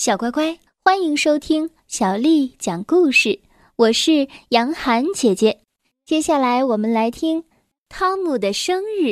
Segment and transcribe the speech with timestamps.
[0.00, 3.38] 小乖乖，欢迎收听小丽讲故事。
[3.76, 5.60] 我是杨涵姐姐。
[6.06, 7.42] 接下来我们来听
[7.90, 9.08] 《汤姆的生日》，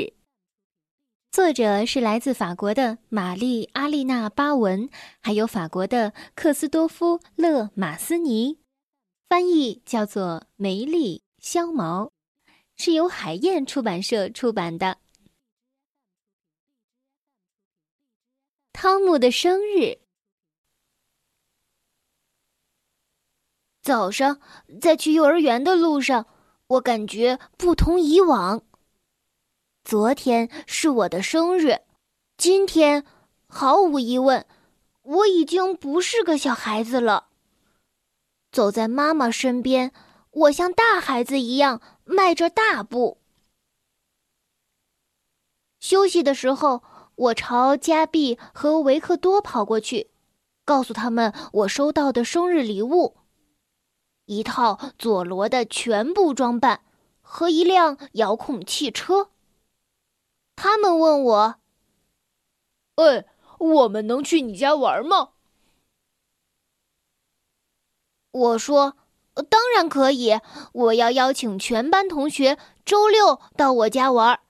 [1.31, 4.89] 作者是来自法国的玛丽阿丽娜巴文，
[5.21, 8.57] 还有法国的克斯多夫勒马斯尼，
[9.29, 12.11] 翻译叫做梅丽肖毛，
[12.79, 14.87] 是由海燕出版社出版的
[18.73, 19.81] 《汤姆的生日》。
[23.89, 24.39] 早上
[24.83, 26.27] 在去幼儿园的路上，
[26.67, 28.63] 我感觉不同以往。
[29.83, 31.81] 昨天是我的生日，
[32.37, 33.07] 今天
[33.47, 34.45] 毫无疑问，
[35.05, 37.29] 我已经不是个小孩子了。
[38.53, 39.95] 走在妈妈身边，
[40.33, 43.17] 我像大孩子一样迈着大步。
[45.81, 46.83] 休息的时候，
[47.15, 50.11] 我朝加比和维克多跑过去，
[50.67, 53.17] 告诉他们我收到的生日礼物。
[54.29, 56.83] 一套佐罗的全部装扮
[57.23, 59.31] 和一辆遥控汽车。
[60.55, 61.55] 他们问我
[62.97, 63.25] ：“哎，
[63.59, 65.31] 我们能去你家玩吗？”
[68.31, 68.99] 我说
[69.49, 70.39] ：“当然可以，
[70.73, 74.41] 我要邀请全班同学周六到我家玩。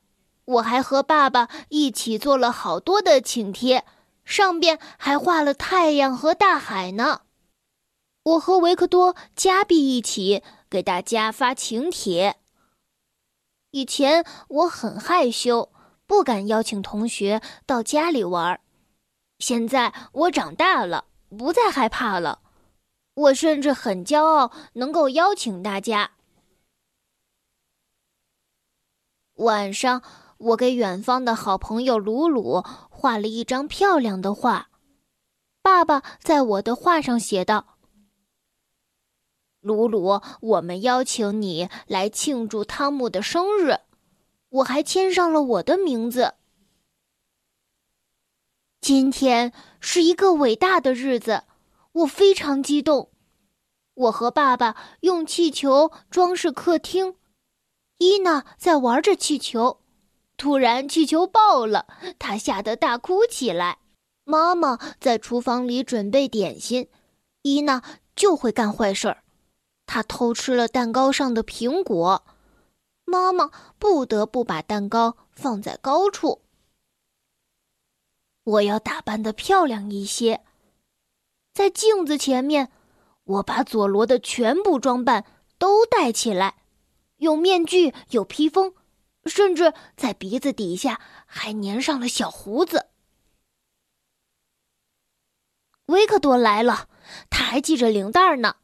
[0.44, 3.84] 我还和爸爸一起做了好多的请帖，
[4.24, 7.20] 上边还画了太阳和大海呢。”
[8.28, 12.36] 我和维克多、加比一起给大家发请帖。
[13.70, 15.70] 以前我很害羞，
[16.06, 18.60] 不敢邀请同学到家里玩儿。
[19.38, 22.40] 现在我长大了，不再害怕了。
[23.14, 26.12] 我甚至很骄傲能够邀请大家。
[29.36, 30.02] 晚上，
[30.38, 34.68] 我给远方的好朋友鲁鲁画了一张漂亮的画。
[35.62, 37.77] 爸爸在我的画上写道。
[39.68, 43.80] 鲁鲁，我们邀请你来庆祝汤姆的生日，
[44.48, 46.32] 我还签上了我的名字。
[48.80, 51.42] 今天是一个伟大的日子，
[51.92, 53.10] 我非常激动。
[53.92, 57.16] 我和爸爸用气球装饰客厅，
[57.98, 59.80] 伊娜在玩着气球，
[60.38, 61.86] 突然气球爆了，
[62.18, 63.78] 她吓得大哭起来。
[64.24, 66.88] 妈妈在厨房里准备点心，
[67.42, 67.82] 伊娜
[68.14, 69.24] 就会干坏事儿。
[69.88, 72.22] 他偷吃了蛋糕上的苹果，
[73.06, 76.42] 妈妈不得不把蛋糕放在高处。
[78.44, 80.44] 我要打扮的漂亮一些，
[81.54, 82.70] 在镜子前面，
[83.24, 85.24] 我把佐罗的全部装扮
[85.56, 86.62] 都戴起来，
[87.16, 88.74] 有面具，有披风，
[89.24, 92.88] 甚至在鼻子底下还粘上了小胡子。
[95.86, 96.90] 维克多来了，
[97.30, 98.56] 他还系着领带呢。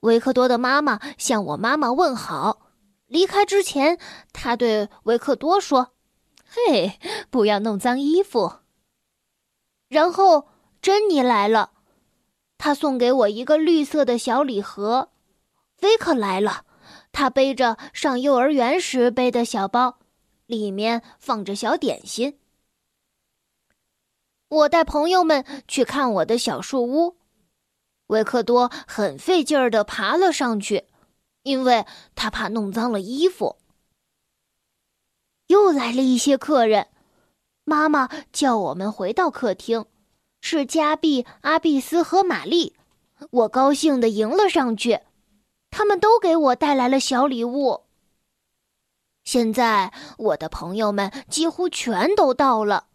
[0.00, 2.68] 维克多的妈妈向我妈妈问好。
[3.06, 3.98] 离开之前，
[4.32, 5.94] 他对维克多说
[6.46, 8.60] ：“嘿，不要弄脏衣服。”
[9.88, 10.48] 然后
[10.80, 11.72] 珍妮来了，
[12.56, 15.10] 她送给我一个绿色的小礼盒。
[15.82, 16.64] 维克来了，
[17.10, 19.98] 他背着上幼儿园时背的小包，
[20.46, 22.38] 里面放着小点心。
[24.48, 27.16] 我带朋友们去看我的小树屋。
[28.10, 30.84] 维克多很费劲儿的爬了上去，
[31.44, 33.56] 因为他怕弄脏了衣服。
[35.46, 36.88] 又来了一些客人，
[37.64, 39.86] 妈妈叫我们回到客厅，
[40.40, 42.74] 是加碧、阿碧斯和玛丽。
[43.30, 45.00] 我高兴的迎了上去，
[45.70, 47.84] 他们都给我带来了小礼物。
[49.22, 52.86] 现在我的朋友们几乎全都到了，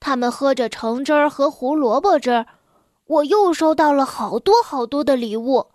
[0.00, 2.46] 他们喝着橙汁儿和胡萝卜汁儿。
[3.06, 5.70] 我又收到了好多好多的礼物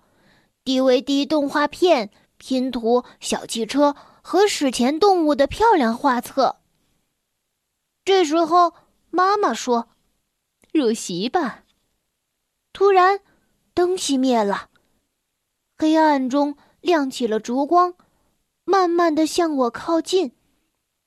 [0.65, 6.57] ，DVD 动画片、拼图、小汽车和史前动物的漂亮画册。
[8.03, 8.73] 这时候，
[9.09, 9.89] 妈妈说
[10.73, 11.63] ：“入席吧。”
[12.73, 13.21] 突然，
[13.73, 14.69] 灯熄灭了，
[15.77, 17.95] 黑暗中亮起了烛光，
[18.65, 20.33] 慢慢的向我靠近。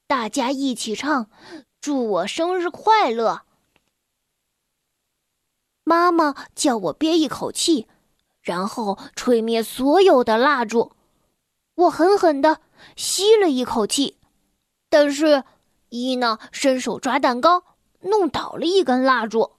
[0.07, 1.29] 大家一起唱
[1.81, 3.43] ：“祝我生日快乐！”
[5.85, 7.87] 妈妈叫我憋一口气，
[8.41, 10.93] 然后吹灭所有的蜡烛。
[11.75, 12.61] 我狠狠的
[12.97, 14.19] 吸了一口气，
[14.89, 15.45] 但是
[15.91, 17.65] 伊娜伸手抓蛋糕，
[18.01, 19.53] 弄倒了一根蜡烛。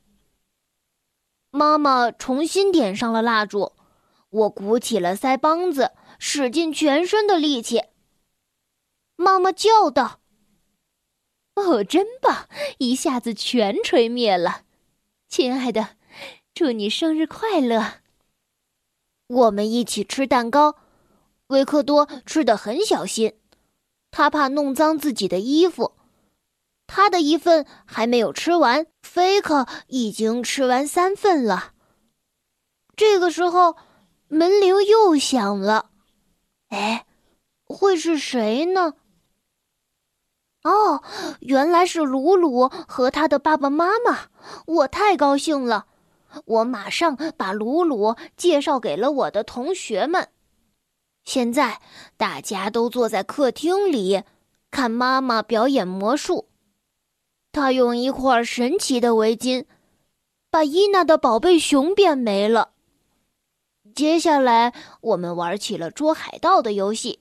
[1.52, 3.74] 妈妈重新点上了蜡烛，
[4.30, 7.84] 我鼓起了腮帮子，使尽全身的力气。
[9.16, 10.20] 妈妈叫道
[11.56, 12.50] ：“哦，真棒！
[12.80, 14.64] 一下子全吹灭了，
[15.30, 15.95] 亲爱的。”
[16.56, 17.96] 祝你生日快乐！
[19.28, 20.78] 我们一起吃蛋糕，
[21.48, 23.34] 维克多吃的很小心，
[24.10, 25.92] 他怕弄脏自己的衣服。
[26.88, 31.74] 他的一份还没有吃完，菲克已经吃完三份了。
[32.96, 33.76] 这个时候，
[34.30, 35.90] 门铃又响了。
[36.70, 37.06] 哎，
[37.66, 38.94] 会是谁呢？
[40.64, 41.04] 哦，
[41.42, 44.30] 原来是鲁鲁和他的爸爸妈妈。
[44.66, 45.88] 我太高兴了，
[46.44, 50.28] 我马上把鲁鲁介绍给了我的同学们。
[51.24, 51.82] 现在
[52.18, 54.24] 大家都坐在客厅里，
[54.70, 56.50] 看妈妈表演魔术。
[57.52, 59.66] 她用一块神奇的围巾，
[60.52, 62.72] 把伊娜的宝贝熊变没了。
[63.96, 67.20] 接下来，我们玩起了捉海盗的游戏。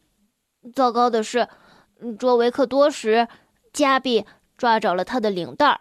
[0.75, 1.49] 糟糕的是，
[2.19, 3.29] 捉维克多时，
[3.73, 4.25] 加比
[4.59, 5.81] 抓着了他的领带儿，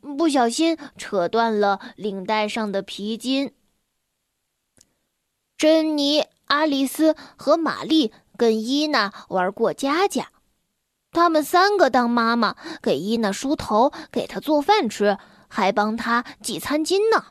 [0.00, 3.54] 不小心扯断了领带上的皮筋。
[5.56, 10.30] 珍妮、阿丽丝和玛丽跟伊娜玩过家家，
[11.12, 15.18] 他们三个当妈妈，给伊娜梳头，给她做饭吃，
[15.48, 17.26] 还帮她系餐巾呢。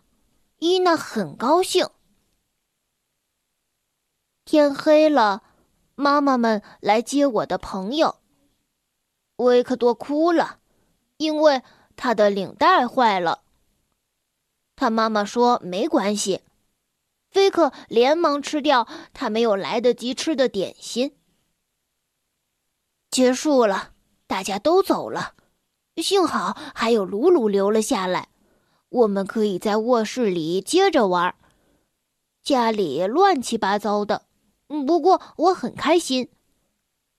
[0.59, 1.89] 伊娜很高兴。
[4.45, 5.43] 天黑了，
[5.95, 8.17] 妈妈们来接我的朋友。
[9.37, 10.59] 维克多哭了，
[11.17, 11.63] 因为
[12.01, 13.41] 他的领带坏了。
[14.77, 16.43] 他妈妈说没关系。
[17.29, 21.17] 菲克连忙吃掉他没有来得及吃的点心。
[23.11, 23.91] 结束了，
[24.27, 25.33] 大家都走了，
[25.97, 28.29] 幸好还有鲁鲁留了下来，
[28.87, 31.35] 我们可以在卧室里接着玩。
[32.41, 34.23] 家里乱七八糟的。
[34.87, 36.29] 不过我很开心，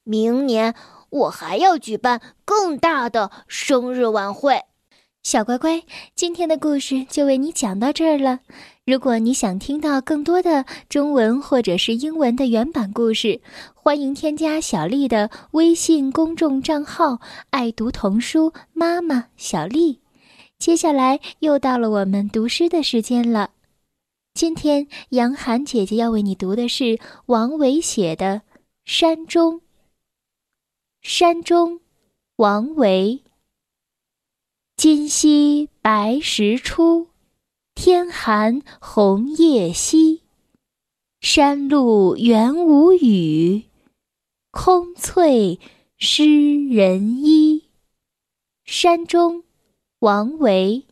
[0.04, 0.74] 明年
[1.10, 4.64] 我还要举办更大的生日晚会。
[5.22, 5.82] 小乖乖，
[6.14, 8.40] 今天的故事就为你讲到这儿了。
[8.86, 13.42] 如果你想听到更多的中文或者是英文的原版故事，
[13.74, 17.20] 欢迎添加小丽的微信公众账号
[17.50, 20.00] “爱读童书妈妈小丽”。
[20.58, 23.50] 接下来又到了我们读诗的时间了。
[24.32, 28.36] 今天，杨涵姐姐要为你读的是王维写的
[28.86, 29.56] 《山中》。
[31.02, 31.80] 山中，
[32.36, 33.22] 王维。
[34.82, 37.08] 今夕白石出，
[37.74, 40.22] 天寒红叶稀。
[41.20, 43.64] 山路元无雨，
[44.50, 45.60] 空翠
[45.98, 46.24] 湿
[46.70, 47.64] 人衣。
[48.64, 49.44] 山中，
[49.98, 50.86] 王维。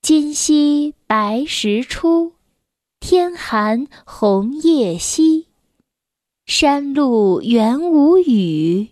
[0.00, 2.32] 今夕白石出，
[2.98, 5.46] 天寒红叶稀。
[6.44, 8.88] 山路元无雨，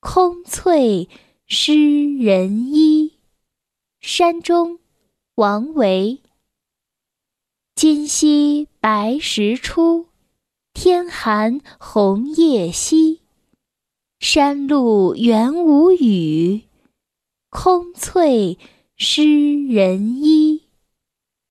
[0.00, 1.08] 空翠
[1.48, 1.74] 诗
[2.16, 3.12] 人一。
[4.00, 4.80] 山中，
[5.36, 6.18] 王维。
[7.76, 10.06] 今夕白石出，
[10.74, 13.20] 天寒红叶稀。
[14.18, 16.62] 山路元无雨，
[17.48, 18.58] 空翠。
[18.96, 19.22] 湿
[19.66, 20.55] 人衣。